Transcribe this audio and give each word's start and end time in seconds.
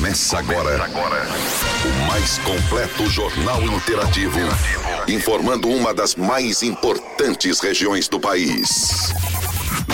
Começa 0.00 0.38
agora. 0.38 0.88
O 1.84 2.06
mais 2.06 2.38
completo 2.38 3.04
jornal 3.10 3.62
interativo. 3.64 4.38
Informando 5.06 5.68
uma 5.68 5.92
das 5.92 6.14
mais 6.14 6.62
importantes 6.62 7.60
regiões 7.60 8.08
do 8.08 8.18
país. 8.18 9.12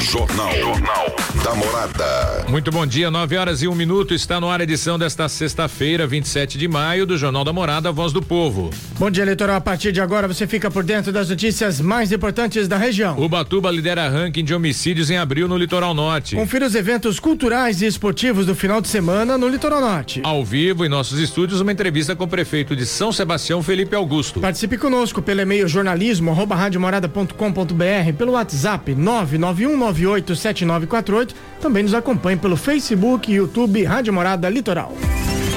Jornal, 0.01 0.53
Jornal 0.55 1.17
da 1.43 1.55
Morada. 1.55 2.45
Muito 2.49 2.71
bom 2.71 2.87
dia, 2.87 3.11
9 3.11 3.37
horas 3.37 3.63
e 3.63 3.69
um 3.69 3.75
minuto. 3.75 4.13
Está 4.13 4.39
no 4.39 4.49
ar 4.49 4.61
a 4.61 4.63
edição 4.63 4.99
desta 4.99 5.29
sexta-feira, 5.29 6.07
27 6.07 6.59
de 6.59 6.69
maio, 6.69 7.07
do 7.07 7.17
Jornal 7.17 7.45
da 7.45 7.53
Morada, 7.53 7.91
Voz 7.91 8.13
do 8.13 8.21
Povo. 8.21 8.71
Bom 8.99 9.11
dia, 9.11 9.23
eleitoral. 9.23 9.57
A 9.57 9.61
partir 9.61 9.93
de 9.93 10.01
agora 10.01 10.29
você 10.29 10.47
fica 10.47 10.71
por 10.71 10.85
dentro 10.85 11.13
das 11.13 11.31
notícias 11.31 11.81
mais 11.81 12.13
importantes 12.13 12.69
da 12.69 12.77
região. 12.77 13.19
Ubatuba 13.19 13.71
lidera 13.71 14.09
ranking 14.09 14.45
de 14.45 14.55
homicídios 14.55 15.11
em 15.11 15.17
abril 15.17 15.49
no 15.49 15.57
Litoral 15.57 15.95
Norte. 15.95 16.37
Confira 16.37 16.67
os 16.67 16.75
eventos 16.75 17.19
culturais 17.19 17.81
e 17.81 17.87
esportivos 17.87 18.45
do 18.45 18.55
final 18.55 18.81
de 18.81 18.89
semana 18.89 19.39
no 19.39 19.49
Litoral 19.49 19.81
Norte. 19.81 20.21
Ao 20.25 20.45
vivo, 20.45 20.85
em 20.85 20.89
nossos 20.89 21.19
estúdios, 21.19 21.61
uma 21.61 21.73
entrevista 21.73 22.15
com 22.15 22.25
o 22.25 22.29
prefeito 22.29 22.77
de 22.77 22.85
São 22.85 23.11
Sebastião, 23.13 23.63
Felipe 23.63 23.97
Augusto. 23.97 24.41
Participe 24.41 24.77
conosco 24.77 25.23
pelo 25.23 25.41
e-mail 25.41 25.67
jornalismo 25.67 26.31
arroba 26.31 26.55
radiomorada.com.br, 26.55 28.13
pelo 28.17 28.33
WhatsApp 28.33 28.95
991 28.95 29.86
987948. 29.93 31.35
Também 31.61 31.83
nos 31.83 31.95
acompanhe 31.95 32.37
pelo 32.37 32.57
Facebook, 32.57 33.33
YouTube, 33.33 33.85
Rádio 33.85 34.13
Morada 34.13 34.49
Litoral. 34.49 34.93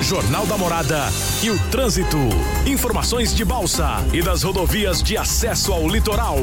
Jornal 0.02 0.46
da 0.46 0.58
Morada 0.58 1.08
e 1.44 1.50
o 1.50 1.60
trânsito. 1.70 2.18
Informações 2.66 3.36
de 3.36 3.44
Balsa 3.44 3.98
e 4.14 4.22
das 4.22 4.44
rodovias 4.44 5.04
de 5.04 5.18
acesso 5.18 5.74
ao 5.74 5.88
litoral. 5.88 6.38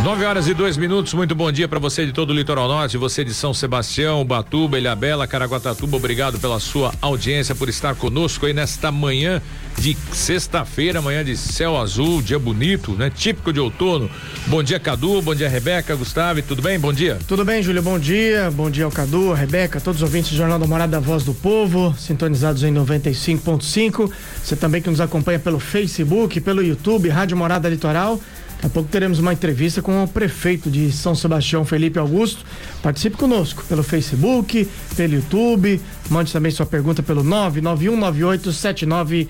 9 0.00 0.24
horas 0.24 0.48
e 0.48 0.54
dois 0.54 0.76
minutos, 0.76 1.14
muito 1.14 1.32
bom 1.32 1.52
dia 1.52 1.68
para 1.68 1.78
você 1.78 2.04
de 2.04 2.12
todo 2.12 2.30
o 2.30 2.34
litoral 2.34 2.66
norte, 2.66 2.96
você 2.96 3.22
de 3.24 3.32
São 3.32 3.54
Sebastião, 3.54 4.24
Batuba, 4.24 4.76
Ilhabela, 4.76 5.28
Caraguatatuba, 5.28 5.96
obrigado 5.96 6.40
pela 6.40 6.58
sua 6.58 6.92
audiência, 7.00 7.54
por 7.54 7.68
estar 7.68 7.94
conosco 7.94 8.46
aí 8.46 8.52
nesta 8.52 8.90
manhã 8.90 9.40
de 9.78 9.96
sexta-feira, 10.12 11.00
manhã 11.00 11.24
de 11.24 11.36
céu 11.36 11.80
azul, 11.80 12.20
dia 12.20 12.38
bonito, 12.38 12.92
né? 12.92 13.10
Típico 13.10 13.52
de 13.52 13.60
outono. 13.60 14.10
Bom 14.48 14.60
dia, 14.60 14.80
Cadu, 14.80 15.22
bom 15.22 15.36
dia, 15.36 15.48
Rebeca, 15.48 15.94
Gustavo, 15.94 16.42
tudo 16.42 16.60
bem? 16.60 16.80
Bom 16.80 16.92
dia. 16.92 17.18
Tudo 17.28 17.44
bem, 17.44 17.62
Júlio, 17.62 17.82
bom 17.82 17.98
dia, 17.98 18.50
bom 18.50 18.68
dia 18.68 18.84
ao 18.84 18.90
Cadu, 18.90 19.32
a 19.32 19.36
Rebeca, 19.36 19.80
todos 19.80 20.00
os 20.00 20.02
ouvintes 20.02 20.32
do 20.32 20.36
Jornal 20.36 20.58
da 20.58 20.66
Morada 20.66 20.98
Voz 20.98 21.22
do 21.22 21.32
Povo, 21.32 21.94
sintonizados 21.96 22.64
em 22.64 22.74
95.5, 22.74 24.10
você 24.42 24.56
também 24.56 24.82
que 24.82 24.90
nos 24.90 25.00
acompanha 25.00 25.38
pelo 25.38 25.60
Facebook, 25.60 26.40
pelo 26.40 26.60
YouTube, 26.60 27.08
Rádio 27.08 27.36
Morada 27.36 27.68
Litoral, 27.68 28.20
Daqui 28.62 28.66
a 28.66 28.70
pouco 28.74 28.88
teremos 28.90 29.18
uma 29.18 29.32
entrevista 29.32 29.82
com 29.82 30.04
o 30.04 30.06
prefeito 30.06 30.70
de 30.70 30.92
São 30.92 31.16
Sebastião, 31.16 31.64
Felipe 31.64 31.98
Augusto. 31.98 32.44
Participe 32.80 33.16
conosco 33.16 33.64
pelo 33.68 33.82
Facebook, 33.82 34.68
pelo 34.94 35.14
YouTube. 35.14 35.80
Mande 36.12 36.30
também 36.30 36.52
sua 36.52 36.66
pergunta 36.66 37.02
pelo 37.02 37.24
991987948. 37.24 39.28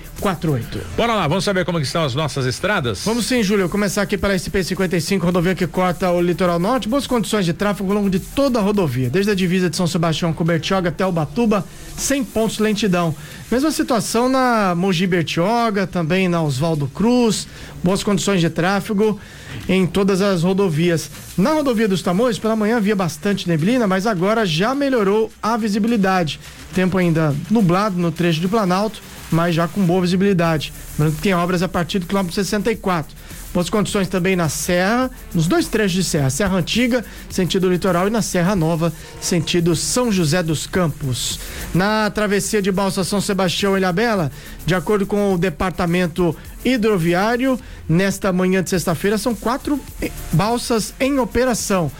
Bora 0.96 1.14
lá, 1.14 1.28
vamos 1.28 1.44
saber 1.44 1.64
como 1.64 1.78
estão 1.78 2.02
as 2.02 2.12
nossas 2.12 2.44
estradas? 2.44 3.04
Vamos 3.04 3.26
sim, 3.26 3.40
Júlio. 3.40 3.68
Começar 3.68 4.02
aqui 4.02 4.18
pela 4.18 4.34
SP-55, 4.34 5.20
rodovia 5.20 5.54
que 5.54 5.68
corta 5.68 6.10
o 6.10 6.20
litoral 6.20 6.58
norte. 6.58 6.88
Boas 6.88 7.06
condições 7.06 7.44
de 7.44 7.52
tráfego 7.52 7.88
ao 7.88 7.98
longo 7.98 8.10
de 8.10 8.18
toda 8.18 8.58
a 8.58 8.62
rodovia, 8.62 9.08
desde 9.08 9.30
a 9.30 9.34
divisa 9.34 9.70
de 9.70 9.76
São 9.76 9.86
Sebastião 9.86 10.32
com 10.32 10.42
Bertioga 10.42 10.88
até 10.88 11.06
Ubatuba, 11.06 11.64
sem 11.96 12.24
pontos 12.24 12.56
de 12.56 12.64
lentidão. 12.64 13.14
Mesma 13.48 13.70
situação 13.70 14.28
na 14.28 14.74
Mogi 14.74 15.06
Bertioga, 15.06 15.86
também 15.86 16.26
na 16.26 16.42
Oswaldo 16.42 16.88
Cruz. 16.88 17.46
Boas 17.84 18.02
condições 18.02 18.40
de 18.40 18.50
tráfego 18.50 19.20
em 19.68 19.86
todas 19.86 20.20
as 20.20 20.42
rodovias. 20.42 21.08
Na 21.38 21.52
rodovia 21.52 21.86
dos 21.86 22.02
Tamoios, 22.02 22.40
pela 22.40 22.56
manhã 22.56 22.78
havia 22.78 22.96
bastante 22.96 23.48
neblina, 23.48 23.86
mas 23.86 24.04
agora 24.04 24.44
já 24.44 24.74
melhorou 24.74 25.30
a 25.40 25.56
visibilidade. 25.56 26.40
Tempo 26.74 26.96
ainda 26.96 27.34
nublado 27.50 27.98
no 27.98 28.10
trecho 28.10 28.40
de 28.40 28.48
Planalto, 28.48 29.02
mas 29.30 29.54
já 29.54 29.68
com 29.68 29.84
boa 29.84 30.00
visibilidade. 30.00 30.72
Lembrando 30.98 31.16
que 31.16 31.22
tem 31.22 31.34
obras 31.34 31.62
a 31.62 31.68
partir 31.68 31.98
do 31.98 32.06
quilômetro 32.06 32.34
64. 32.34 33.14
Boas 33.52 33.68
condições 33.68 34.08
também 34.08 34.34
na 34.34 34.48
Serra, 34.48 35.10
nos 35.34 35.46
dois 35.46 35.68
trechos 35.68 35.92
de 35.92 36.04
Serra, 36.04 36.30
Serra 36.30 36.56
Antiga, 36.56 37.04
sentido 37.28 37.70
litoral, 37.70 38.08
e 38.08 38.10
na 38.10 38.22
Serra 38.22 38.56
Nova, 38.56 38.90
sentido 39.20 39.76
São 39.76 40.10
José 40.10 40.42
dos 40.42 40.66
Campos. 40.66 41.38
Na 41.74 42.08
travessia 42.08 42.62
de 42.62 42.72
Balsa 42.72 43.04
São 43.04 43.20
Sebastião 43.20 43.76
Ilhabela, 43.76 44.32
de 44.64 44.74
acordo 44.74 45.04
com 45.04 45.34
o 45.34 45.38
departamento 45.38 46.34
hidroviário, 46.64 47.60
nesta 47.86 48.32
manhã 48.32 48.62
de 48.62 48.70
sexta-feira 48.70 49.18
são 49.18 49.34
quatro 49.34 49.78
eh, 50.00 50.10
balsas 50.32 50.94
em 50.98 51.18
operação. 51.18 51.92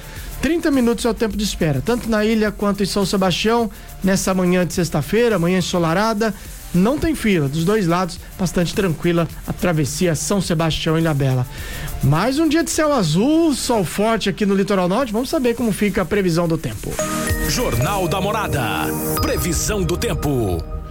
30 0.43 0.73
minutos 0.73 1.05
é 1.05 1.09
o 1.09 1.15
tempo 1.15 1.37
de 1.37 1.45
espera, 1.45 1.81
tanto 1.81 2.11
na 2.11 2.25
ilha 2.25 2.51
quanto 2.51 2.83
em 2.83 2.87
São 2.87 3.07
Sebastião, 3.07 3.71
nessa 4.03 4.35
manhã 4.35 4.67
de 4.67 4.75
sexta-feira, 4.75 5.39
manhã 5.39 5.59
ensolarada 5.59 6.35
não 6.75 6.99
tem 6.99 7.15
fila, 7.15 7.49
dos 7.49 7.65
dois 7.65 7.87
lados, 7.87 8.19
bastante 8.39 8.75
tranquila 8.75 9.29
a 9.47 9.53
travessia 9.53 10.15
São 10.15 10.41
Sebastião 10.41 10.97
e 10.97 11.01
Ilhabela. 11.01 11.47
Mais 12.03 12.39
um 12.39 12.49
dia 12.49 12.65
de 12.65 12.71
céu 12.71 12.93
azul, 12.93 13.55
sol 13.55 13.85
forte 13.85 14.29
aqui 14.29 14.45
no 14.45 14.55
litoral 14.55 14.89
norte, 14.89 15.13
vamos 15.13 15.29
saber 15.29 15.55
como 15.55 15.71
fica 15.71 16.03
a 16.03 16.05
previsão 16.05 16.49
do 16.49 16.59
tempo. 16.59 16.91
Jornal 17.49 18.09
da 18.09 18.21
Morada, 18.21 18.87
previsão 19.21 19.83
do 19.83 19.97
tempo. 19.97 20.82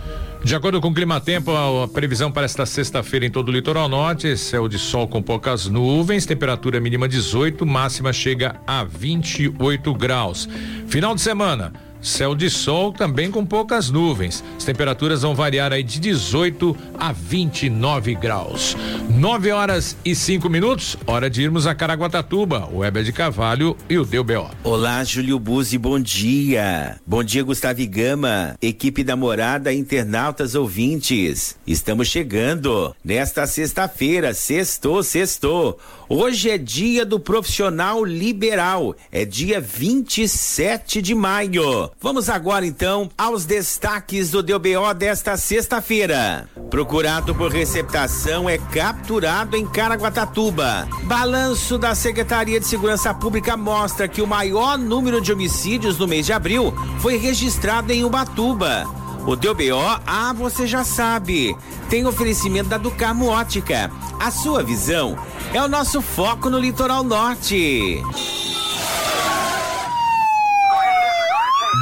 De 0.43 0.55
acordo 0.55 0.81
com 0.81 0.87
o 0.89 0.93
Clima 0.93 1.21
Tempo, 1.21 1.51
a 1.51 1.87
previsão 1.87 2.31
para 2.31 2.45
esta 2.45 2.65
sexta-feira 2.65 3.25
em 3.25 3.29
todo 3.29 3.49
o 3.49 3.51
litoral 3.51 3.87
norte, 3.87 4.35
céu 4.35 4.67
de 4.67 4.79
sol 4.79 5.07
com 5.07 5.21
poucas 5.21 5.67
nuvens, 5.67 6.25
temperatura 6.25 6.79
mínima 6.79 7.07
18, 7.07 7.63
máxima 7.65 8.11
chega 8.11 8.59
a 8.65 8.83
28 8.83 9.93
graus. 9.93 10.49
Final 10.87 11.13
de 11.13 11.21
semana, 11.21 11.71
Céu 12.01 12.33
de 12.33 12.49
sol 12.49 12.91
também 12.91 13.29
com 13.29 13.45
poucas 13.45 13.91
nuvens. 13.91 14.43
As 14.57 14.63
temperaturas 14.63 15.21
vão 15.21 15.35
variar 15.35 15.71
aí 15.71 15.83
de 15.83 15.99
18 15.99 16.75
a 16.97 17.11
29 17.11 18.15
graus. 18.15 18.75
9 19.09 19.51
horas 19.51 19.95
e 20.03 20.15
5 20.15 20.49
minutos, 20.49 20.97
hora 21.05 21.29
de 21.29 21.43
irmos 21.43 21.67
a 21.67 21.75
Caraguatatuba, 21.75 22.67
o 22.71 22.79
Weber 22.79 23.03
de 23.03 23.13
Cavalho 23.13 23.77
e 23.87 23.99
o 23.99 24.05
Deu 24.05 24.25
Olá, 24.63 25.03
Júlio 25.03 25.37
Buzzi, 25.37 25.77
bom 25.77 25.99
dia. 25.99 26.99
Bom 27.05 27.23
dia, 27.23 27.43
Gustavo 27.43 27.85
Gama, 27.87 28.55
equipe 28.61 29.03
da 29.03 29.15
Morada, 29.15 29.73
internautas 29.73 30.55
ouvintes. 30.55 31.57
Estamos 31.67 32.07
chegando 32.07 32.95
nesta 33.03 33.45
sexta-feira, 33.45 34.33
sextou, 34.33 35.03
sextou. 35.03 35.77
Hoje 36.09 36.49
é 36.49 36.57
dia 36.57 37.05
do 37.05 37.19
profissional 37.19 38.03
liberal, 38.03 38.95
é 39.11 39.23
dia 39.23 39.61
27 39.61 41.01
de 41.01 41.13
maio. 41.13 41.90
Vamos 41.99 42.29
agora 42.29 42.65
então 42.65 43.09
aos 43.17 43.45
destaques 43.45 44.31
do 44.31 44.41
DBO 44.41 44.93
desta 44.95 45.37
sexta-feira. 45.37 46.49
Procurado 46.69 47.35
por 47.35 47.51
receptação 47.51 48.49
é 48.49 48.57
capturado 48.57 49.55
em 49.57 49.65
Caraguatatuba. 49.67 50.87
Balanço 51.03 51.77
da 51.77 51.93
Secretaria 51.93 52.59
de 52.59 52.65
Segurança 52.65 53.13
Pública 53.13 53.55
mostra 53.57 54.07
que 54.07 54.21
o 54.21 54.27
maior 54.27 54.77
número 54.77 55.21
de 55.21 55.31
homicídios 55.31 55.97
no 55.97 56.07
mês 56.07 56.25
de 56.25 56.33
abril 56.33 56.73
foi 56.99 57.17
registrado 57.17 57.91
em 57.91 58.03
Ubatuba. 58.03 58.85
O 59.25 59.35
DBO, 59.35 60.01
ah, 60.07 60.33
você 60.33 60.65
já 60.65 60.83
sabe, 60.83 61.55
tem 61.89 62.07
oferecimento 62.07 62.69
da 62.69 62.77
Ducarmo 62.77 63.27
Ótica. 63.27 63.91
A 64.19 64.31
sua 64.31 64.63
visão 64.63 65.15
é 65.53 65.61
o 65.61 65.67
nosso 65.67 66.01
foco 66.01 66.49
no 66.49 66.57
litoral 66.57 67.03
norte. 67.03 68.01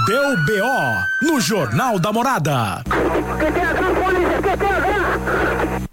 Deu 0.10 0.36
BO 0.38 1.28
no 1.28 1.40
Jornal 1.40 2.00
da 2.00 2.12
Morada. 2.12 2.84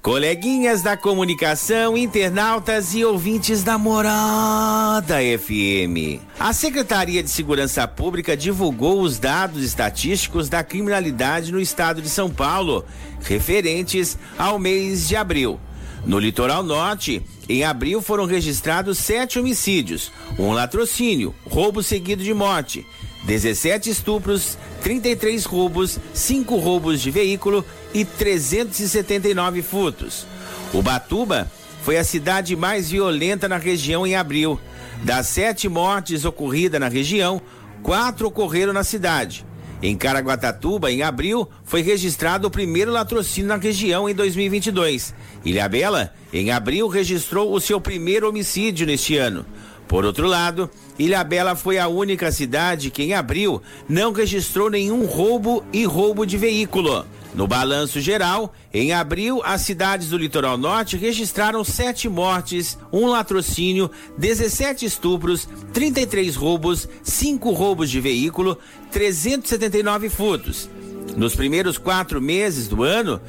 Coleguinhas 0.01 0.81
da 0.81 0.97
comunicação, 0.97 1.99
internautas 1.99 2.95
e 2.95 3.05
ouvintes 3.05 3.63
da 3.63 3.77
Morada 3.77 5.17
FM. 5.17 6.23
A 6.41 6.55
Secretaria 6.55 7.23
de 7.23 7.29
Segurança 7.29 7.87
Pública 7.87 8.35
divulgou 8.35 9.03
os 9.03 9.19
dados 9.19 9.63
estatísticos 9.63 10.49
da 10.49 10.65
criminalidade 10.65 11.53
no 11.53 11.61
estado 11.61 12.01
de 12.01 12.09
São 12.09 12.31
Paulo, 12.31 12.87
referentes 13.21 14.17
ao 14.39 14.59
mês 14.59 15.07
de 15.09 15.15
abril. 15.15 15.61
No 16.07 16.19
litoral 16.19 16.63
norte, 16.63 17.21
em 17.47 17.65
abril 17.65 18.01
foram 18.01 18.25
registrados 18.25 18.97
sete 18.97 19.39
homicídios, 19.39 20.11
um 20.39 20.53
latrocínio, 20.53 21.35
roubo 21.51 21.83
seguido 21.83 22.23
de 22.23 22.33
morte, 22.33 22.87
17 23.27 23.91
estupros, 23.91 24.57
33 24.83 25.45
roubos, 25.45 25.99
5 26.15 26.57
roubos 26.57 27.03
de 27.03 27.11
veículo 27.11 27.65
e 27.93 28.05
379 28.05 29.63
furtos. 29.63 30.25
Ubatuba 30.73 31.51
foi 31.83 31.99
a 31.99 32.05
cidade 32.05 32.55
mais 32.55 32.89
violenta 32.89 33.49
na 33.49 33.57
região 33.57 34.07
em 34.07 34.15
abril. 34.15 34.61
Das 35.03 35.27
sete 35.27 35.69
mortes 35.69 36.25
ocorridas 36.25 36.81
na 36.81 36.89
região, 36.89 37.43
quatro 37.83 38.29
ocorreram 38.29 38.73
na 38.73 38.85
cidade. 38.85 39.45
Em 39.83 39.97
Caraguatatuba, 39.97 40.91
em 40.91 41.03
abril, 41.03 41.49
foi 41.65 41.83
registrado 41.83 42.47
o 42.47 42.51
primeiro 42.51 42.91
latrocínio 42.93 43.49
na 43.49 43.57
região 43.57 44.09
em 44.09 44.15
2022. 44.15 45.15
Ilhabela, 45.45 46.13
em 46.33 46.51
abril, 46.51 46.89
registrou 46.89 47.53
o 47.53 47.61
seu 47.61 47.81
primeiro 47.81 48.29
homicídio 48.29 48.87
neste 48.87 49.17
ano. 49.17 49.45
Por 49.89 50.05
outro 50.05 50.27
lado, 50.27 50.69
Ilhabela 50.99 51.55
foi 51.55 51.79
a 51.79 51.87
única 51.87 52.33
cidade 52.33 52.91
que 52.91 53.03
em 53.03 53.15
abril 53.15 53.63
não 53.89 54.13
registrou 54.13 54.69
nenhum 54.69 55.05
roubo 55.07 55.65
e 55.73 55.85
roubo 55.85 56.27
de 56.27 56.37
veículo. 56.37 57.07
No 57.35 57.47
balanço 57.47 58.01
geral, 58.01 58.55
em 58.73 58.95
abril, 58.95 59.43
as 59.45 59.61
cidades 59.61 60.09
do 60.09 60.17
litoral 60.17 60.57
norte 60.57 60.97
registraram 60.97 61.63
sete 61.63 62.09
mortes, 62.09 62.79
um 62.91 63.07
latrocínio, 63.07 63.91
17 64.17 64.87
estupros, 64.87 65.47
33 65.73 66.35
roubos, 66.35 66.89
cinco 67.03 67.53
roubos 67.53 67.91
de 67.91 68.01
veículo, 68.01 68.59
379 68.91 70.09
furtos. 70.09 70.69
Nos 71.15 71.37
primeiros 71.37 71.77
quatro 71.77 72.23
meses 72.23 72.69
do 72.69 72.83
ano, 72.83 73.21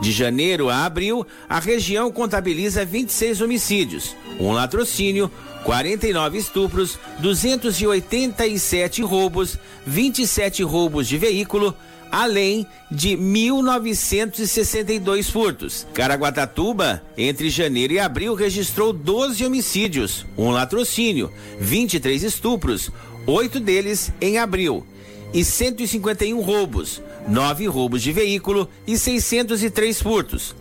de 0.00 0.12
janeiro 0.12 0.68
a 0.68 0.84
abril, 0.84 1.26
a 1.48 1.58
região 1.58 2.10
contabiliza 2.12 2.84
26 2.84 3.40
homicídios, 3.40 4.14
um 4.38 4.52
latrocínio, 4.52 5.30
49 5.66 6.38
estupros, 6.38 6.98
287 7.18 9.02
roubos, 9.02 9.58
27 9.84 10.62
roubos 10.62 11.06
de 11.08 11.18
veículo, 11.18 11.74
além 12.08 12.64
de 12.88 13.16
1.962 13.16 15.28
furtos. 15.28 15.84
Caraguatatuba, 15.92 17.02
entre 17.18 17.50
janeiro 17.50 17.94
e 17.94 17.98
abril, 17.98 18.34
registrou 18.34 18.92
12 18.92 19.44
homicídios, 19.44 20.24
um 20.38 20.50
latrocínio, 20.50 21.32
23 21.58 22.22
estupros, 22.22 22.92
oito 23.26 23.58
deles 23.58 24.12
em 24.20 24.38
abril, 24.38 24.86
e 25.34 25.44
151 25.44 26.40
roubos, 26.42 27.02
nove 27.26 27.66
roubos 27.66 28.02
de 28.02 28.12
veículo 28.12 28.68
e 28.86 28.96
603 28.96 30.00
furtos. 30.00 30.54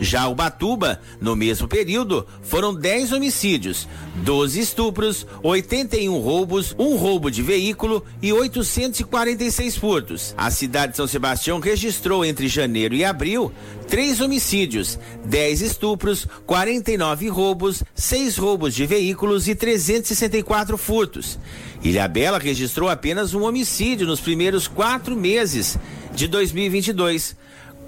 Já 0.00 0.28
Ubatuba, 0.28 1.00
no 1.20 1.34
mesmo 1.34 1.66
período, 1.66 2.26
foram 2.42 2.74
10 2.74 3.12
homicídios, 3.12 3.88
12 4.16 4.60
estupros, 4.60 5.26
81 5.42 6.18
roubos, 6.18 6.74
um 6.78 6.96
roubo 6.96 7.30
de 7.30 7.42
veículo 7.42 8.04
e 8.22 8.32
846 8.32 9.76
furtos. 9.76 10.34
A 10.36 10.50
cidade 10.50 10.92
de 10.92 10.96
São 10.96 11.06
Sebastião 11.06 11.58
registrou 11.58 12.24
entre 12.24 12.48
janeiro 12.48 12.94
e 12.94 13.04
abril 13.04 13.52
três 13.88 14.20
homicídios, 14.20 14.98
10 15.24 15.62
estupros, 15.62 16.26
49 16.46 17.28
roubos, 17.28 17.82
seis 17.94 18.36
roubos 18.36 18.74
de 18.74 18.86
veículos 18.86 19.48
e 19.48 19.54
364 19.54 20.76
furtos. 20.78 21.38
Ilhabela 21.82 22.38
registrou 22.38 22.88
apenas 22.88 23.34
um 23.34 23.42
homicídio 23.44 24.06
nos 24.06 24.20
primeiros 24.20 24.68
quatro 24.68 25.16
meses 25.16 25.78
de 26.14 26.28
2022 26.28 27.36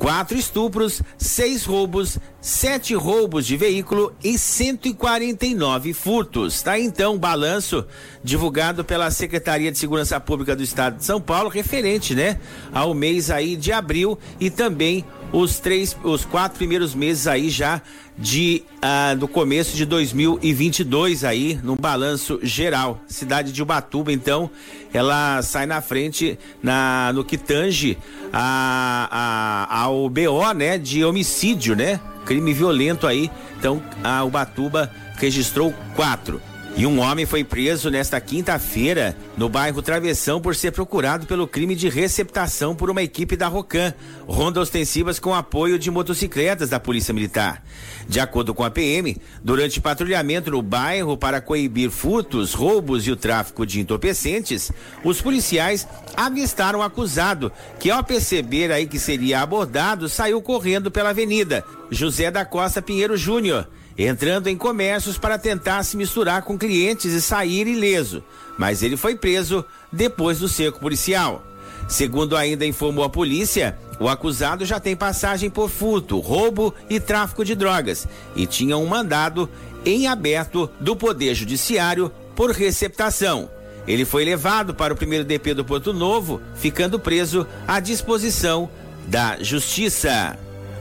quatro 0.01 0.39
estupros, 0.39 1.03
seis 1.19 1.67
roubos, 1.67 2.19
sete 2.41 2.95
roubos 2.95 3.47
de 3.47 3.55
veículo 3.55 4.15
e 4.25 4.39
149 4.39 5.93
furtos. 5.93 6.63
Tá 6.63 6.81
então 6.81 7.17
o 7.17 7.19
balanço 7.19 7.87
divulgado 8.25 8.83
pela 8.83 9.11
Secretaria 9.11 9.71
de 9.71 9.77
Segurança 9.77 10.19
Pública 10.19 10.57
do 10.57 10.63
Estado 10.63 10.97
de 10.97 11.05
São 11.05 11.21
Paulo, 11.21 11.51
referente, 11.51 12.15
né, 12.15 12.41
ao 12.73 12.95
mês 12.95 13.31
aí 13.31 13.57
de 13.57 13.73
abril 13.73 14.19
e 14.41 14.49
também 14.49 15.05
os 15.33 15.59
três, 15.59 15.97
os 16.03 16.25
quatro 16.25 16.59
primeiros 16.59 16.95
meses 16.95 17.27
aí 17.27 17.51
já 17.51 17.81
de 18.19 18.63
ah, 18.83 19.15
do 19.15 19.27
começo 19.27 19.77
de 19.77 19.87
2022 19.87 21.25
aí 21.25 21.59
no 21.63 21.77
balanço 21.77 22.39
geral. 22.43 23.01
Cidade 23.07 23.53
de 23.53 23.63
Ubatuba, 23.63 24.13
então, 24.13 24.51
ela 24.93 25.41
sai 25.43 25.67
na 25.67 25.81
frente 25.81 26.39
na 26.63 27.13
no 27.15 27.25
que 27.25 27.39
tange 27.39 27.97
a, 28.33 29.67
a, 29.71 29.83
ao 29.83 30.09
BO, 30.09 30.53
né, 30.55 30.79
de 30.79 31.05
homicídio, 31.05 31.75
né? 31.75 32.01
Crime 32.27 32.53
violento 32.53 33.07
aí. 33.07 33.31
Então, 33.59 33.83
a 34.05 34.23
Ubatuba 34.25 34.91
registrou 35.17 35.75
quatro. 35.95 36.50
E 36.81 36.87
um 36.87 36.99
homem 37.01 37.27
foi 37.27 37.45
preso 37.45 37.91
nesta 37.91 38.19
quinta-feira 38.23 39.15
no 39.37 39.51
bairro 39.51 39.83
Travessão 39.83 40.41
por 40.41 40.57
ser 40.57 40.73
procurado 40.73 41.27
pelo 41.27 41.47
crime 41.47 41.77
de 41.77 41.91
receptação 41.91 42.75
por 42.75 42.89
uma 42.89 43.03
equipe 43.03 43.37
da 43.37 43.49
Rocan, 43.49 43.93
ronda 44.27 44.63
ostensivas 44.63 45.19
com 45.19 45.35
apoio 45.35 45.79
de 45.79 45.91
motocicletas 45.91 46.71
da 46.71 46.81
Polícia 46.81 47.13
Militar. 47.13 47.63
De 48.09 48.19
acordo 48.19 48.55
com 48.55 48.65
a 48.65 48.71
PM, 48.71 49.15
durante 49.45 49.79
patrulhamento 49.79 50.51
no 50.51 50.63
bairro 50.63 51.19
para 51.19 51.43
coibir 51.43 51.91
furtos, 51.91 52.55
roubos 52.55 53.07
e 53.07 53.11
o 53.11 53.17
tráfico 53.17 53.67
de 53.67 53.79
entorpecentes, 53.79 54.73
os 55.05 55.21
policiais 55.21 55.87
avistaram 56.17 56.79
o 56.79 56.83
acusado, 56.83 57.53
que 57.79 57.91
ao 57.91 58.03
perceber 58.03 58.73
aí 58.73 58.87
que 58.87 58.99
seria 58.99 59.43
abordado, 59.43 60.09
saiu 60.09 60.41
correndo 60.41 60.91
pela 60.91 61.11
avenida 61.11 61.63
José 61.91 62.31
da 62.31 62.47
Costa 62.47 62.81
Pinheiro 62.81 63.19
Júnior 63.19 63.69
entrando 64.07 64.47
em 64.49 64.57
comércios 64.57 65.19
para 65.19 65.39
tentar 65.39 65.83
se 65.83 65.97
misturar 65.97 66.43
com 66.43 66.59
clientes 66.59 67.13
e 67.13 67.21
sair 67.21 67.67
ileso, 67.67 68.23
mas 68.57 68.83
ele 68.83 68.97
foi 68.97 69.15
preso 69.15 69.65
depois 69.93 70.39
do 70.39 70.49
cerco 70.49 70.81
policial. 70.81 71.45
Segundo 71.89 72.37
ainda 72.37 72.65
informou 72.65 73.05
a 73.05 73.11
polícia, 73.11 73.77
o 73.99 74.09
acusado 74.09 74.65
já 74.65 74.79
tem 74.81 74.97
passagem 74.97 75.51
por 75.51 75.69
furto, 75.69 76.19
roubo 76.21 76.75
e 76.89 76.99
tráfico 77.01 77.45
de 77.45 77.55
drogas 77.55 78.07
e 78.35 78.47
tinha 78.47 78.77
um 78.77 78.87
mandado 78.87 79.51
em 79.85 80.07
aberto 80.07 80.71
do 80.79 80.95
Poder 80.95 81.35
Judiciário 81.35 82.11
por 82.35 82.51
receptação. 82.51 83.51
Ele 83.87 84.05
foi 84.05 84.25
levado 84.25 84.75
para 84.75 84.95
o 84.95 84.97
primeiro 84.97 85.25
DP 85.25 85.53
do 85.55 85.65
Porto 85.65 85.93
Novo, 85.93 86.41
ficando 86.55 86.99
preso 86.99 87.47
à 87.67 87.81
disposição 87.81 88.71
da 89.09 89.43
Justiça. 89.43 90.39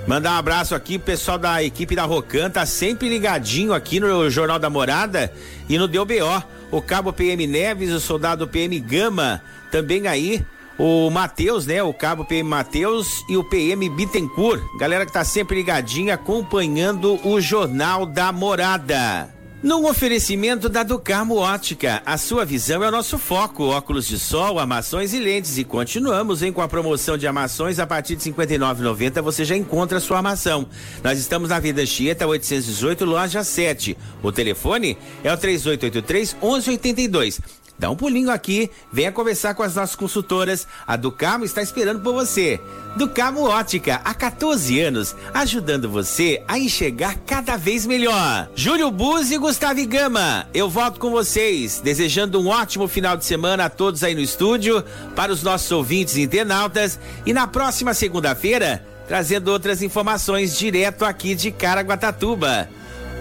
Mandar 0.09 0.31
um 0.31 0.39
abraço 0.39 0.73
aqui, 0.73 0.97
pessoal 0.97 1.37
da 1.37 1.63
equipe 1.63 1.95
da 1.95 2.03
Rocan, 2.03 2.49
tá 2.49 2.65
sempre 2.65 3.07
ligadinho 3.07 3.75
aqui 3.75 3.99
no 3.99 4.27
Jornal 4.27 4.57
da 4.57 4.67
Morada 4.67 5.31
e 5.69 5.77
no 5.77 5.87
DBO. 5.87 6.43
O 6.71 6.81
cabo 6.81 7.13
PM 7.13 7.45
Neves, 7.45 7.91
o 7.91 7.99
soldado 7.99 8.47
PM 8.47 8.79
Gama, 8.79 9.39
também 9.71 10.07
aí. 10.07 10.43
O 10.79 11.11
Matheus, 11.11 11.67
né? 11.67 11.83
O 11.83 11.93
cabo 11.93 12.25
PM 12.25 12.49
Matheus 12.49 13.23
e 13.29 13.37
o 13.37 13.43
PM 13.43 13.87
Bittencourt. 13.87 14.59
Galera 14.79 15.05
que 15.05 15.13
tá 15.13 15.23
sempre 15.23 15.57
ligadinha 15.57 16.15
acompanhando 16.15 17.19
o 17.23 17.39
Jornal 17.39 18.03
da 18.03 18.31
Morada. 18.31 19.38
Num 19.61 19.85
oferecimento 19.87 20.69
da 20.69 20.83
Ducarmo 20.83 21.35
Ótica, 21.35 22.01
a 22.05 22.17
sua 22.17 22.45
visão 22.45 22.81
é 22.81 22.87
o 22.87 22.91
nosso 22.91 23.17
foco. 23.17 23.65
Óculos 23.65 24.07
de 24.07 24.17
sol, 24.17 24.57
armações 24.57 25.13
e 25.13 25.19
lentes. 25.19 25.57
E 25.57 25.65
continuamos 25.65 26.41
hein, 26.41 26.53
com 26.53 26.61
a 26.61 26.67
promoção 26.67 27.17
de 27.17 27.27
armações 27.27 27.77
a 27.77 27.85
partir 27.85 28.15
de 28.15 28.29
R$ 28.29 28.35
59,90 28.37 29.21
você 29.21 29.43
já 29.43 29.57
encontra 29.57 29.97
a 29.97 30.01
sua 30.01 30.15
armação. 30.15 30.65
Nós 31.03 31.19
estamos 31.19 31.49
na 31.49 31.59
Vida 31.59 31.85
Chieta 31.85 32.25
818, 32.25 33.03
loja 33.03 33.43
7. 33.43 33.97
O 34.23 34.31
telefone 34.31 34.97
é 35.25 35.33
o 35.33 35.37
3883 35.37 36.37
1182. 36.41 37.41
Dá 37.79 37.89
um 37.89 37.95
pulinho 37.95 38.29
aqui, 38.29 38.69
venha 38.91 39.09
conversar 39.09 39.55
com 39.55 39.63
as 39.63 39.73
nossas 39.73 39.95
consultoras. 39.95 40.67
A 40.85 40.97
Ducamo 40.97 41.45
está 41.45 41.61
esperando 41.61 42.01
por 42.01 42.13
você. 42.13 42.59
Ducamo 42.97 43.47
Ótica, 43.47 44.01
há 44.03 44.13
14 44.13 44.81
anos, 44.81 45.15
ajudando 45.33 45.89
você 45.89 46.43
a 46.45 46.59
enxergar 46.59 47.15
cada 47.25 47.55
vez 47.55 47.85
melhor. 47.85 48.49
Júlio 48.53 48.91
Buzzi 48.91 49.35
e 49.35 49.37
Gustavo 49.37 49.85
Gama, 49.87 50.45
eu 50.53 50.69
volto 50.69 50.99
com 50.99 51.09
vocês, 51.09 51.79
desejando 51.81 52.41
um 52.41 52.47
ótimo 52.47 52.87
final 52.87 53.15
de 53.15 53.23
semana 53.23 53.65
a 53.65 53.69
todos 53.69 54.03
aí 54.03 54.13
no 54.13 54.21
estúdio, 54.21 54.83
para 55.15 55.31
os 55.31 55.41
nossos 55.41 55.71
ouvintes 55.71 56.17
e 56.17 56.21
internautas. 56.21 56.99
E 57.25 57.31
na 57.31 57.47
próxima 57.47 57.93
segunda-feira, 57.93 58.85
trazendo 59.07 59.49
outras 59.49 59.81
informações 59.81 60.57
direto 60.57 61.05
aqui 61.05 61.33
de 61.33 61.51
Caraguatatuba. 61.51 62.67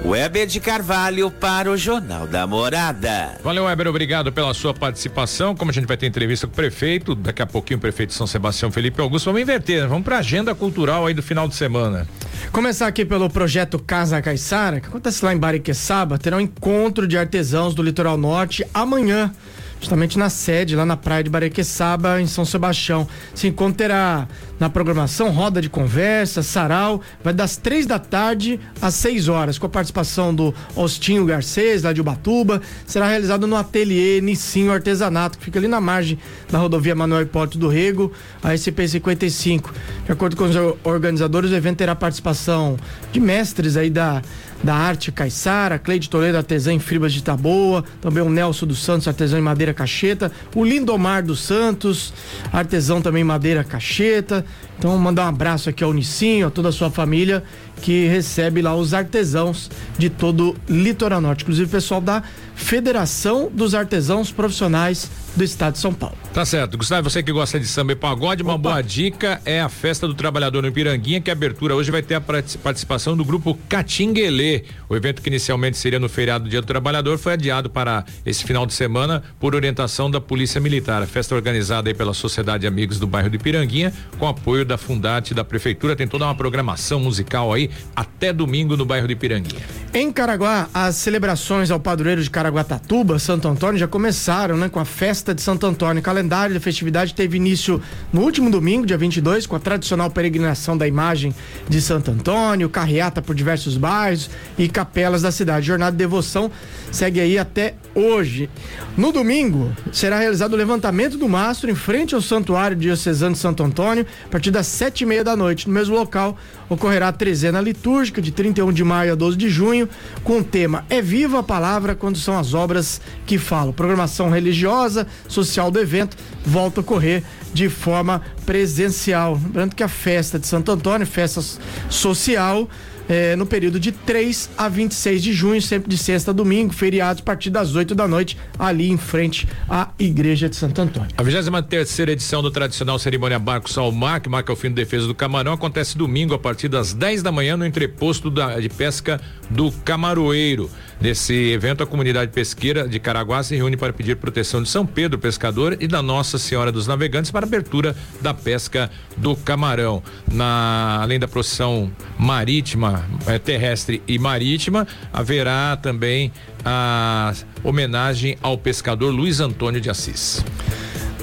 Weber 0.05 0.47
de 0.47 0.61
Carvalho 0.61 1.31
para 1.31 1.71
o 1.71 1.77
Jornal 1.77 2.27
da 2.27 2.47
Morada. 2.47 3.37
Valeu, 3.43 3.65
Weber, 3.65 3.89
obrigado 3.89 4.33
pela 4.33 4.55
sua 4.55 4.73
participação. 4.73 5.57
Como 5.57 5.71
a 5.71 5.75
gente 5.75 5.87
vai 5.87 5.97
ter 5.97 6.07
entrevista 6.07 6.47
com 6.47 6.53
o 6.53 6.57
prefeito, 6.57 7.15
daqui 7.15 7.43
a 7.43 7.47
pouquinho 7.47 7.79
o 7.79 7.81
prefeito 7.81 8.11
de 8.11 8.15
São 8.15 8.27
Sebastião, 8.27 8.71
Felipe 8.71 9.01
Augusto, 9.01 9.27
vamos 9.27 9.43
inverter, 9.43 9.83
né? 9.83 9.89
vamos 9.89 10.05
para 10.05 10.17
a 10.17 10.21
agenda 10.21 10.55
cultural 10.55 11.05
aí 11.05 11.13
do 11.13 11.23
final 11.23 11.49
de 11.49 11.57
semana. 11.57 12.07
Começar 12.53 12.87
aqui 12.87 13.05
pelo 13.05 13.29
projeto 13.29 13.79
Casa 13.79 14.23
Caiçara, 14.23 14.81
que 14.81 14.87
acontece 14.87 15.25
lá 15.25 15.35
em 15.35 15.39
Bariqueçaba, 15.39 16.17
terá 16.17 16.37
um 16.37 16.41
encontro 16.41 17.07
de 17.07 17.19
artesãos 17.19 17.75
do 17.75 17.83
litoral 17.83 18.17
norte 18.17 18.65
amanhã 18.73 19.33
justamente 19.81 20.19
na 20.19 20.29
sede, 20.29 20.77
lá 20.77 20.85
na 20.85 20.97
praia 20.97 21.25
de 21.25 21.31
Barequeçaba, 21.31 22.21
em 22.21 22.27
São 22.27 22.45
Sebastião. 22.45 23.07
Se 23.35 23.47
encontrará 23.47 24.27
na 24.59 24.69
programação 24.69 25.31
roda 25.31 25.61
de 25.61 25.69
conversa, 25.69 26.43
sarau, 26.43 27.01
vai 27.23 27.33
das 27.33 27.57
três 27.57 27.87
da 27.87 27.99
tarde 27.99 28.59
às 28.83 28.95
seis 28.95 29.29
horas, 29.29 29.59
com 29.59 29.67
a 29.67 29.69
participação 29.69 30.35
do 30.35 30.55
Ostinho 30.75 31.25
Garcês, 31.25 31.83
lá 31.83 31.93
de 31.93 32.01
Ubatuba. 32.01 32.61
Será 32.87 33.09
realizado 33.09 33.47
no 33.47 33.57
ateliê 33.57 34.21
Nissinho 34.21 34.73
Artesanato, 34.73 35.39
que 35.39 35.45
fica 35.45 35.59
ali 35.59 35.69
na 35.69 35.81
margem 35.81 36.19
da 36.51 36.59
rodovia 36.59 36.95
Manuel 36.95 37.23
Hipólito 37.23 37.59
do 37.59 37.69
Rego, 37.69 38.13
a 38.43 38.55
SC-55. 38.55 39.71
De 40.05 40.13
acordo 40.13 40.37
com 40.37 40.45
os 40.45 40.57
organizadores, 40.83 41.51
o 41.51 41.55
evento 41.55 41.79
terá 41.79 41.95
participação 41.95 42.77
de 43.13 43.21
mestres 43.21 43.77
aí 43.77 43.91
da 43.91 44.23
da 44.63 44.75
arte 44.75 45.13
Caiçara, 45.13 45.79
Cleide 45.79 46.11
Toledo, 46.11 46.37
artesã 46.37 46.73
em 46.73 46.79
fibras 46.79 47.13
de 47.13 47.23
Taboa, 47.23 47.85
também 48.01 48.23
o 48.23 48.29
Nelson 48.29 48.67
dos 48.67 48.83
Santos, 48.83 49.09
artesão 49.09 49.39
em 49.39 49.43
madeira 49.43 49.73
cacheta, 49.73 50.33
o 50.55 50.65
Lindomar 50.65 51.25
dos 51.25 51.41
Santos, 51.41 52.13
artesão 52.53 53.01
também 53.01 53.23
em 53.23 53.25
madeira 53.25 53.63
cacheta. 53.63 54.45
Então, 54.79 54.97
mandar 54.97 55.25
um 55.25 55.29
abraço 55.29 55.69
aqui 55.69 55.83
ao 55.83 55.93
Nicinho, 55.93 56.47
a 56.47 56.51
toda 56.51 56.69
a 56.69 56.73
sua 56.73 56.89
família 56.89 57.43
que 57.83 58.07
recebe 58.07 58.61
lá 58.63 58.75
os 58.75 58.95
artesãos 58.95 59.71
de 59.97 60.09
todo 60.09 60.57
o 60.69 60.73
litoral 60.73 61.21
norte. 61.21 61.43
Inclusive, 61.43 61.67
o 61.67 61.71
pessoal 61.71 62.01
da 62.01 62.23
Federação 62.55 63.51
dos 63.53 63.75
Artesãos 63.75 64.33
Profissionais 64.33 65.09
do 65.37 65.45
Estado 65.45 65.75
de 65.75 65.79
São 65.79 65.95
Paulo. 65.95 66.17
Tá 66.35 66.45
certo. 66.45 66.77
Gustavo, 66.77 67.09
você 67.09 67.23
que 67.23 67.31
gosta 67.31 67.59
de 67.61 67.67
samba 67.67 67.93
e 67.93 67.97
pagode, 67.97 68.43
uma 68.43 68.55
Opa. 68.55 68.71
boa 68.71 68.83
dica 68.83 69.41
é 69.45 69.61
a 69.61 69.69
Festa 69.69 70.09
do 70.09 70.15
Trabalhador 70.15 70.63
no 70.63 70.73
Piranguinha, 70.73 71.21
que 71.21 71.31
a 71.31 71.33
abertura 71.33 71.77
hoje 71.77 71.93
vai 71.93 72.03
ter 72.03 72.17
a 72.17 72.21
participação 72.21 73.17
do 73.17 73.25
grupo 73.25 73.57
Catinguelê. 73.69 74.65
O 74.89 74.97
evento 74.97 75.23
que 75.23 75.29
inicialmente 75.29 75.77
seria 75.77 76.01
no 76.01 76.09
feriado 76.09 76.45
do 76.45 76.51
Dia 76.51 76.61
do 76.61 76.67
Trabalhador 76.67 77.17
foi 77.17 77.35
adiado 77.35 77.71
para 77.71 78.05
esse 78.27 78.43
final 78.43 78.67
de 78.67 78.75
semana 78.75 79.23
por 79.39 79.55
orientação 79.55 80.11
da 80.11 80.21
Polícia 80.21 80.61
Militar. 80.61 81.01
A 81.01 81.07
festa 81.07 81.37
organizada 81.37 81.89
aí 81.89 81.95
pela 81.95 82.13
Sociedade 82.13 82.67
Amigos 82.67 82.99
do 82.99 83.07
bairro 83.07 83.31
de 83.31 83.39
Piranguinha, 83.39 83.93
com 84.19 84.27
apoio 84.27 84.65
da 84.69 84.79
Fundate 84.79 85.35
da 85.35 85.43
Prefeitura, 85.43 85.97
tem 85.97 86.07
toda 86.07 86.25
uma 86.25 86.35
programação 86.35 87.01
musical 87.01 87.53
aí 87.53 87.71
até 87.97 88.33
domingo 88.33 88.77
no 88.77 88.85
bairro 88.85 89.09
de 89.09 89.17
Piranguinha. 89.17 89.61
Em 89.93 90.13
Caraguá, 90.13 90.69
as 90.73 90.97
celebrações 90.97 91.71
ao 91.71 91.81
padroeiro 91.81 92.23
de 92.23 92.31
Caraguatatuba, 92.31 93.19
Santo 93.19 93.49
Antônio, 93.49 93.79
já 93.79 93.89
começaram, 93.89 94.57
né, 94.57 94.69
com 94.69 94.79
a 94.79 94.85
festa 94.85 95.35
de 95.35 95.41
Santo 95.41 95.67
Antônio. 95.67 96.01
O 96.01 96.05
calendário 96.05 96.55
da 96.55 96.61
festividade 96.61 97.15
teve 97.15 97.39
início 97.39 97.83
no 98.13 98.21
último 98.21 98.51
domingo, 98.51 98.87
dia 98.87 98.99
22, 98.99 99.47
com 99.47 99.57
a 99.57 99.59
tradicional 99.59 100.11
peregrinação 100.11 100.77
da 100.77 100.87
imagem 100.87 101.35
de 101.69 101.81
Santo 101.81 102.11
Antônio, 102.11 102.69
carreata 102.69 103.23
por 103.23 103.35
diversos 103.35 103.77
bairros 103.77 104.31
e 104.59 104.69
capelas 104.69 105.23
da 105.23 105.33
cidade. 105.33 105.67
Jornada 105.67 105.93
de 105.93 105.99
devoção 105.99 106.51
segue 106.93 107.21
aí 107.21 107.39
até 107.39 107.75
hoje. 107.95 108.49
No 108.97 109.11
domingo, 109.11 109.73
será 109.93 110.19
realizado 110.19 110.53
o 110.53 110.57
levantamento 110.57 111.17
do 111.17 111.29
mastro 111.29 111.71
em 111.71 111.75
frente 111.75 112.15
ao 112.15 112.21
Santuário 112.21 112.77
Diocesano 112.77 113.33
de 113.33 113.39
Santo 113.39 113.63
Antônio, 113.63 114.07
a 114.27 114.29
partir 114.29 114.51
das 114.51 114.58
sete 114.63 115.03
e 115.03 115.07
meia 115.07 115.25
da 115.25 115.37
noite. 115.37 115.69
No 115.69 115.75
mesmo 115.75 115.95
local, 115.95 116.37
ocorrerá 116.69 117.09
a 117.09 117.13
trezena 117.13 117.61
litúrgica 117.61 118.21
de 118.21 118.31
31 118.31 118.73
de 118.73 118.85
maio 118.85 119.13
a 119.13 119.15
12 119.15 119.37
de 119.37 119.49
junho, 119.49 119.89
com 120.23 120.39
o 120.39 120.45
tema 120.45 120.85
É 120.89 121.01
Viva 121.01 121.41
a 121.41 121.43
Palavra 121.43 121.95
quando 121.95 122.19
são 122.19 122.39
as 122.39 122.55
obras 122.55 123.01
que 123.27 123.39
falam. 123.39 123.73
Programação 123.73 124.31
religiosa, 124.31 125.07
social 125.27 125.71
do 125.71 125.79
evento 125.79 126.17
volta 126.45 126.81
a 126.81 126.83
ocorrer 126.83 127.23
de 127.53 127.69
forma 127.69 128.23
presencial. 128.45 129.35
Lembrando 129.35 129.75
que 129.75 129.83
a 129.83 129.89
festa 129.89 130.39
de 130.39 130.47
Santo 130.47 130.73
Antônio, 130.73 131.07
festa 131.07 131.43
social, 131.89 132.69
é, 133.09 133.35
no 133.37 133.47
período 133.47 133.81
de 133.81 133.91
3 133.91 134.51
a 134.57 134.69
26 134.69 135.23
de 135.23 135.33
junho, 135.33 135.63
sempre 135.63 135.89
de 135.89 135.97
sexta 135.97 136.31
a 136.31 136.35
domingo, 136.35 136.73
feriados 136.73 137.23
a 137.23 137.25
partir 137.25 137.51
das 137.51 137.75
8 137.75 137.95
da 137.95 138.07
noite, 138.07 138.37
ali 138.59 138.91
em 138.91 138.99
frente 138.99 139.49
à 139.69 139.89
Igreja 139.99 140.49
de 140.49 140.57
Santo 140.57 140.81
Antônio. 140.81 141.09
A 141.17 141.23
23 141.23 141.99
edição 142.09 142.43
do 142.43 142.51
tradicional 142.51 142.99
cerimônia 142.99 143.39
Barco 143.39 143.71
Salmar, 143.71 144.21
que 144.21 144.29
marca 144.29 144.53
o 144.53 144.57
fim 144.57 144.69
do 144.69 144.75
defesa 144.75 145.07
do 145.07 145.15
Camarão, 145.15 145.53
acontece 145.53 145.97
domingo 145.97 146.35
a 146.35 146.39
partir 146.39 146.69
das 146.69 146.93
10 146.93 147.23
da 147.23 147.33
manhã 147.33 147.57
no 147.57 147.65
entreposto 147.65 148.31
da, 148.31 148.61
de 148.61 148.69
pesca 148.69 149.21
do 149.51 149.73
Camaroeiro. 149.73 150.71
Nesse 151.01 151.33
evento, 151.53 151.83
a 151.83 151.87
comunidade 151.87 152.33
pesqueira 152.33 152.89
de 152.89 152.99
Caraguá 152.99 153.43
se 153.43 153.55
reúne 153.55 153.77
para 153.77 153.93
pedir 153.93 154.17
proteção 154.17 154.63
de 154.63 154.69
São 154.69 154.85
Pedro 154.85 155.19
Pescador 155.19 155.77
e 155.79 155.87
da 155.87 156.03
Nossa 156.03 156.39
Senhora 156.39 156.73
dos 156.73 156.89
Navegantes 156.89 157.31
para 157.31 157.47
abertura 157.47 157.95
da 158.21 158.35
pesca 158.35 158.91
do 159.17 159.37
camarão. 159.37 160.03
Na, 160.33 160.99
além 161.01 161.19
da 161.21 161.29
procissão 161.29 161.91
marítima, 162.19 162.98
eh, 163.27 163.39
terrestre 163.39 164.03
e 164.07 164.19
marítima, 164.19 164.87
haverá 165.13 165.77
também 165.77 166.33
a 166.65 167.33
homenagem 167.63 168.37
ao 168.43 168.57
pescador 168.57 169.11
Luiz 169.11 169.41
Antônio 169.41 169.81
de 169.81 169.91
Assis. 169.91 170.45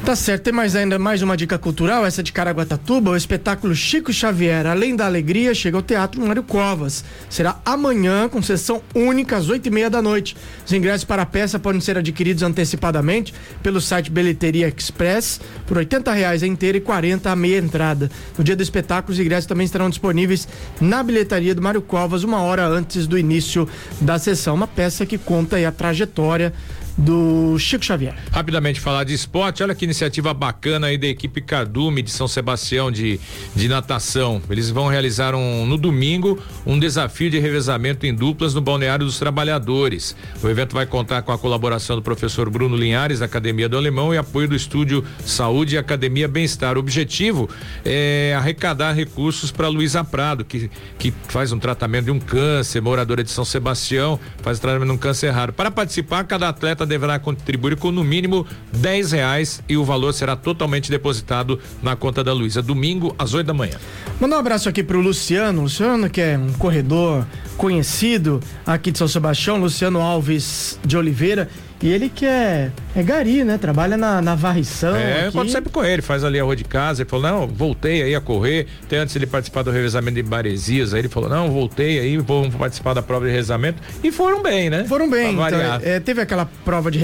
Tá 0.05 0.15
certo, 0.15 0.43
tem 0.43 0.53
mais 0.53 0.75
ainda 0.75 0.99
mais 0.99 1.23
uma 1.23 1.35
dica 1.35 1.57
cultural, 1.57 2.05
essa 2.05 2.21
de 2.21 2.31
Caraguatatuba, 2.31 3.09
o 3.09 3.15
espetáculo 3.15 3.73
Chico 3.73 4.13
Xavier, 4.13 4.67
Além 4.67 4.95
da 4.95 5.07
Alegria, 5.07 5.51
chega 5.55 5.77
ao 5.77 5.81
Teatro 5.81 6.21
Mário 6.21 6.43
Covas. 6.43 7.03
Será 7.27 7.59
amanhã, 7.65 8.29
com 8.29 8.39
sessão 8.39 8.83
única, 8.93 9.35
às 9.35 9.49
oito 9.49 9.65
e 9.65 9.71
meia 9.71 9.89
da 9.89 10.03
noite. 10.03 10.37
Os 10.63 10.71
ingressos 10.71 11.05
para 11.05 11.23
a 11.23 11.25
peça 11.25 11.57
podem 11.57 11.81
ser 11.81 11.97
adquiridos 11.97 12.43
antecipadamente 12.43 13.33
pelo 13.63 13.81
site 13.81 14.11
Bilheteria 14.11 14.71
Express, 14.77 15.41
por 15.65 15.77
oitenta 15.77 16.11
reais 16.11 16.43
a 16.43 16.47
inteira 16.47 16.77
e 16.77 16.81
quarenta 16.81 17.31
a 17.31 17.35
meia 17.35 17.57
entrada. 17.57 18.11
No 18.37 18.43
dia 18.43 18.55
do 18.55 18.61
espetáculo, 18.61 19.11
os 19.11 19.19
ingressos 19.19 19.47
também 19.47 19.65
estarão 19.65 19.89
disponíveis 19.89 20.47
na 20.79 21.01
bilheteria 21.01 21.55
do 21.55 21.63
Mário 21.63 21.81
Covas, 21.81 22.23
uma 22.23 22.41
hora 22.41 22.67
antes 22.67 23.07
do 23.07 23.17
início 23.17 23.67
da 23.99 24.19
sessão. 24.19 24.53
Uma 24.53 24.67
peça 24.67 25.03
que 25.03 25.17
conta 25.17 25.57
a 25.67 25.71
trajetória 25.71 26.53
do 26.97 27.57
Chico 27.59 27.83
Xavier. 27.83 28.15
Rapidamente 28.31 28.79
falar 28.79 29.03
de 29.03 29.13
esporte, 29.13 29.61
olha 29.61 29.75
que 29.75 29.83
iniciativa 29.85 30.33
bacana 30.33 30.87
aí 30.87 30.97
da 30.97 31.07
equipe 31.07 31.41
Cardume 31.41 32.01
de 32.01 32.11
São 32.11 32.27
Sebastião 32.27 32.91
de, 32.91 33.19
de 33.55 33.67
natação. 33.67 34.41
Eles 34.49 34.69
vão 34.69 34.87
realizar 34.87 35.35
um, 35.35 35.65
no 35.65 35.77
domingo 35.77 36.41
um 36.65 36.79
desafio 36.79 37.29
de 37.29 37.39
revezamento 37.39 38.05
em 38.05 38.13
duplas 38.13 38.53
no 38.53 38.61
Balneário 38.61 39.05
dos 39.05 39.19
Trabalhadores. 39.19 40.15
O 40.41 40.47
evento 40.47 40.73
vai 40.73 40.85
contar 40.85 41.21
com 41.21 41.31
a 41.31 41.37
colaboração 41.37 41.95
do 41.95 42.01
professor 42.01 42.49
Bruno 42.49 42.77
Linhares, 42.77 43.19
da 43.19 43.25
Academia 43.25 43.67
do 43.67 43.77
Alemão, 43.77 44.13
e 44.13 44.17
apoio 44.17 44.47
do 44.47 44.55
Estúdio 44.55 45.03
Saúde 45.25 45.75
e 45.75 45.77
Academia 45.77 46.27
Bem-Estar. 46.27 46.77
O 46.77 46.79
objetivo 46.79 47.49
é 47.83 48.33
arrecadar 48.37 48.93
recursos 48.93 49.51
para 49.51 49.67
Luísa 49.67 50.03
Prado, 50.03 50.45
que, 50.45 50.69
que 50.97 51.13
faz 51.27 51.51
um 51.51 51.59
tratamento 51.59 52.05
de 52.05 52.11
um 52.11 52.19
câncer, 52.19 52.81
moradora 52.81 53.23
de 53.23 53.31
São 53.31 53.43
Sebastião, 53.43 54.19
faz 54.41 54.59
tratamento 54.59 54.89
de 54.89 54.95
um 54.95 54.97
câncer 54.97 55.29
raro. 55.31 55.51
Para 55.51 55.69
participar, 55.69 56.23
cada 56.23 56.49
atleta 56.49 56.84
deverá 56.85 57.19
contribuir 57.19 57.75
com 57.75 57.91
no 57.91 58.03
mínimo 58.03 58.45
10 58.73 59.11
reais 59.11 59.61
e 59.67 59.77
o 59.77 59.83
valor 59.83 60.13
será 60.13 60.35
totalmente 60.35 60.89
depositado 60.89 61.59
na 61.81 61.95
conta 61.95 62.23
da 62.23 62.33
Luísa. 62.33 62.61
Domingo, 62.61 63.15
às 63.17 63.33
8 63.33 63.47
da 63.47 63.53
manhã. 63.53 63.77
Manda 64.19 64.35
um 64.35 64.39
abraço 64.39 64.69
aqui 64.69 64.83
pro 64.83 65.01
Luciano. 65.01 65.63
Luciano, 65.63 66.09
que 66.09 66.21
é 66.21 66.37
um 66.37 66.53
corredor 66.53 67.25
conhecido 67.57 68.39
aqui 68.65 68.91
de 68.91 68.97
São 68.97 69.07
Sebastião, 69.07 69.57
Luciano 69.57 70.01
Alves 70.01 70.79
de 70.85 70.97
Oliveira. 70.97 71.49
E 71.81 71.89
ele 71.89 72.09
que 72.09 72.25
é, 72.25 72.71
é 72.95 73.03
gari, 73.03 73.43
né? 73.43 73.57
Trabalha 73.57 73.97
na, 73.97 74.21
na 74.21 74.33
varrição. 74.33 74.95
É, 74.95 75.29
eu 75.33 75.49
sempre 75.49 75.69
com 75.69 75.83
ele, 75.83 76.01
faz 76.01 76.23
ali 76.23 76.39
a 76.39 76.43
rua 76.43 76.55
de 76.55 76.63
casa. 76.63 77.01
Ele 77.01 77.09
falou, 77.09 77.29
não, 77.29 77.47
voltei 77.47 78.01
aí 78.01 78.15
a 78.15 78.21
correr. 78.21 78.67
Até 78.83 78.97
antes 78.97 79.13
ele 79.15 79.27
participar 79.27 79.61
do 79.61 79.71
revezamento 79.71 80.15
de 80.15 80.23
Baresias. 80.23 80.93
Aí 80.93 81.01
ele 81.01 81.09
falou, 81.09 81.29
não, 81.29 81.51
voltei 81.51 81.99
aí, 81.99 82.17
vou 82.17 82.49
participar 82.51 82.93
da 82.93 83.01
prova 83.01 83.25
de 83.25 83.31
revezamento. 83.31 83.81
E 84.01 84.09
foram 84.09 84.41
bem, 84.41 84.69
né? 84.69 84.85
Foram 84.85 85.09
bem. 85.09 85.33
Então, 85.33 85.59
é, 85.83 85.99
teve 85.99 86.21
aquela 86.21 86.49
prova 86.63 86.89
de 86.89 86.97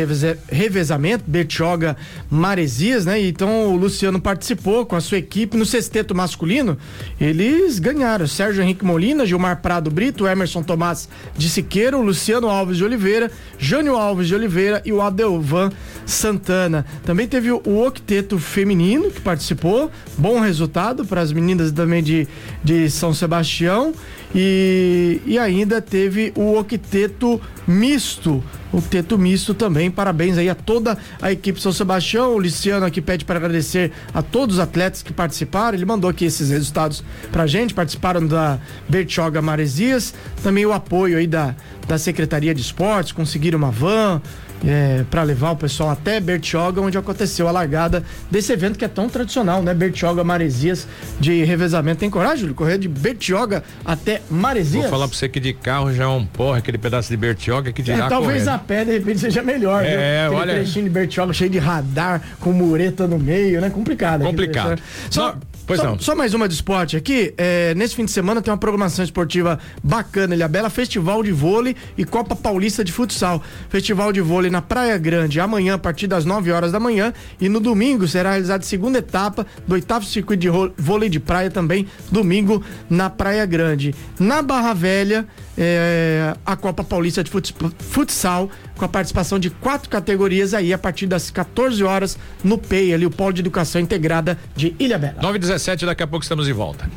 revezamento, 0.49 1.25
Bertioga 1.27 1.97
Maresias, 2.29 3.05
né? 3.05 3.21
Então 3.21 3.73
o 3.73 3.75
Luciano 3.75 4.21
participou 4.21 4.85
com 4.85 4.95
a 4.95 5.01
sua 5.01 5.17
equipe 5.17 5.57
no 5.57 5.65
sexteto 5.65 6.15
masculino. 6.15 6.77
Eles 7.19 7.77
ganharam. 7.77 8.25
Sérgio 8.25 8.63
Henrique 8.63 8.85
Molina, 8.85 9.25
Gilmar 9.25 9.61
Prado 9.61 9.91
Brito, 9.91 10.25
Emerson 10.25 10.63
Tomás 10.63 11.09
de 11.37 11.49
Siqueira, 11.49 11.97
Luciano 11.97 12.47
Alves 12.47 12.77
de 12.77 12.85
Oliveira, 12.85 13.29
Jânio 13.59 13.97
Alves 13.97 14.27
de 14.27 14.35
Oliveira 14.35 14.60
Oliveira 14.61 14.81
e 14.85 14.93
o 14.93 15.01
Adelvan 15.01 15.71
Santana. 16.05 16.85
Também 17.03 17.27
teve 17.27 17.51
o 17.51 17.85
octeto 17.85 18.37
feminino 18.37 19.09
que 19.09 19.19
participou, 19.19 19.91
bom 20.17 20.39
resultado 20.39 21.05
para 21.05 21.21
as 21.21 21.31
meninas 21.31 21.71
também 21.71 22.03
de, 22.03 22.27
de 22.63 22.89
São 22.89 23.13
Sebastião. 23.13 23.93
E, 24.33 25.21
e 25.25 25.37
ainda 25.37 25.81
teve 25.81 26.31
o 26.35 26.57
octeto 26.57 27.41
misto. 27.67 28.43
Octeto 28.71 29.17
misto 29.17 29.53
também. 29.53 29.91
Parabéns 29.91 30.37
aí 30.37 30.49
a 30.49 30.55
toda 30.55 30.97
a 31.21 31.31
equipe 31.31 31.61
São 31.61 31.73
Sebastião. 31.73 32.33
O 32.33 32.37
Luciano 32.37 32.85
aqui 32.85 33.01
pede 33.01 33.25
para 33.25 33.37
agradecer 33.37 33.91
a 34.13 34.21
todos 34.21 34.55
os 34.55 34.61
atletas 34.61 35.03
que 35.03 35.11
participaram. 35.11 35.77
Ele 35.77 35.85
mandou 35.85 36.09
aqui 36.09 36.25
esses 36.25 36.49
resultados 36.49 37.03
pra 37.31 37.45
gente. 37.45 37.73
Participaram 37.73 38.25
da 38.25 38.59
Bertioga 38.87 39.41
Maresias. 39.41 40.13
Também 40.41 40.65
o 40.65 40.71
apoio 40.71 41.17
aí 41.17 41.27
da, 41.27 41.55
da 41.87 41.97
Secretaria 41.97 42.55
de 42.55 42.61
Esportes. 42.61 43.11
Conseguiram 43.11 43.57
uma 43.57 43.71
van 43.71 44.21
é, 44.65 45.03
para 45.09 45.23
levar 45.23 45.51
o 45.51 45.55
pessoal 45.55 45.89
até 45.89 46.19
Bertioga, 46.19 46.81
onde 46.81 46.97
aconteceu 46.97 47.47
a 47.47 47.51
largada 47.51 48.03
desse 48.29 48.51
evento 48.51 48.77
que 48.77 48.85
é 48.85 48.87
tão 48.87 49.09
tradicional, 49.09 49.61
né? 49.63 49.73
Bertioga 49.73 50.23
Maresias 50.23 50.87
de 51.19 51.43
revezamento. 51.43 51.99
Tem 51.99 52.09
coragem, 52.09 52.41
Júlio? 52.41 52.55
Correr 52.55 52.77
de 52.77 52.87
Bertioga 52.87 53.63
até 53.83 54.20
Maresias? 54.29 54.83
Vou 54.83 54.89
falar 54.89 55.07
pra 55.07 55.17
você 55.17 55.27
que 55.27 55.39
de 55.39 55.53
carro 55.53 55.93
já 55.93 56.03
é 56.03 56.07
um 56.07 56.25
porra, 56.25 56.59
aquele 56.59 56.77
pedaço 56.77 57.09
de 57.09 57.17
Bertioga 57.17 57.71
que 57.71 57.81
dirá 57.81 58.05
é, 58.05 58.09
Talvez 58.09 58.43
correndo. 58.43 58.55
a 58.55 58.59
pé, 58.59 58.85
de 58.85 58.91
repente, 58.91 59.19
seja 59.19 59.41
melhor, 59.41 59.83
é, 59.83 60.27
viu? 60.27 60.37
Aquele 60.37 60.51
olha... 60.51 60.53
trechinho 60.55 60.85
de 60.85 60.91
Bertioga 60.91 61.33
cheio 61.33 61.49
de 61.49 61.59
radar, 61.59 62.21
com 62.39 62.51
mureta 62.51 63.07
no 63.07 63.19
meio, 63.19 63.61
né? 63.61 63.69
Complicado. 63.69 64.23
Complicado. 64.23 64.81
Só, 65.09 65.35
Pois 65.71 65.79
só, 65.79 65.87
não. 65.87 65.99
Só 65.99 66.15
mais 66.15 66.33
uma 66.33 66.49
de 66.49 66.53
esporte 66.53 66.97
aqui. 66.97 67.33
É, 67.37 67.73
nesse 67.75 67.95
fim 67.95 68.03
de 68.03 68.11
semana 68.11 68.41
tem 68.41 68.51
uma 68.51 68.57
programação 68.57 69.05
esportiva 69.05 69.57
bacana, 69.81 70.35
Ilha 70.35 70.47
Bela, 70.47 70.69
Festival 70.69 71.23
de 71.23 71.31
Vôlei 71.31 71.77
e 71.97 72.03
Copa 72.03 72.35
Paulista 72.35 72.83
de 72.83 72.91
Futsal. 72.91 73.41
Festival 73.69 74.11
de 74.11 74.19
Vôlei 74.19 74.51
na 74.51 74.61
Praia 74.61 74.97
Grande, 74.97 75.39
amanhã 75.39 75.75
a 75.75 75.77
partir 75.77 76.07
das 76.07 76.25
9 76.25 76.51
horas 76.51 76.73
da 76.73 76.79
manhã. 76.79 77.13
E 77.39 77.47
no 77.47 77.61
domingo 77.61 78.05
será 78.05 78.31
realizada 78.31 78.63
a 78.63 78.67
segunda 78.67 78.97
etapa 78.97 79.47
do 79.65 79.73
oitavo 79.73 80.05
circuito 80.05 80.41
de 80.41 80.49
vôlei 80.77 81.09
de 81.09 81.19
praia 81.19 81.49
também, 81.49 81.87
domingo 82.11 82.61
na 82.89 83.09
Praia 83.09 83.45
Grande. 83.45 83.95
Na 84.19 84.41
Barra 84.41 84.73
Velha, 84.73 85.25
é, 85.57 86.33
a 86.45 86.55
Copa 86.55 86.83
Paulista 86.83 87.23
de 87.23 87.31
Futsal, 87.79 88.49
com 88.77 88.85
a 88.85 88.87
participação 88.87 89.39
de 89.39 89.49
quatro 89.49 89.89
categorias 89.89 90.53
aí 90.53 90.73
a 90.73 90.77
partir 90.77 91.07
das 91.07 91.29
14 91.29 91.83
horas 91.83 92.17
no 92.43 92.57
PEI, 92.57 92.93
ali 92.93 93.05
o 93.05 93.11
Polo 93.11 93.33
de 93.33 93.41
Educação 93.41 93.81
Integrada 93.81 94.37
de 94.55 94.75
Ilha 94.79 94.97
Bela. 94.97 95.21
9 95.21 95.39
17 95.39 95.85
daqui 95.85 96.03
a 96.03 96.07
pouco 96.07 96.23
estamos 96.23 96.45
de 96.45 96.53
volta. 96.53 96.89